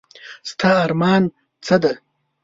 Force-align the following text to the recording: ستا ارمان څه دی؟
ستا 0.49 0.71
ارمان 0.85 1.23
څه 1.65 1.75
دی؟ 1.81 1.93